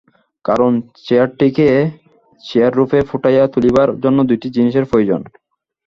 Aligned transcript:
কারণ 0.45 0.71
চেয়ারটিকে 1.05 1.67
চেয়াররূপে 2.43 2.99
ফুটাইয়া 3.09 3.43
তুলিবার 3.47 3.89
জন্য 4.03 4.19
দুইটি 4.29 4.47
জিনিষের 4.55 4.85
প্রয়োজন। 4.85 5.21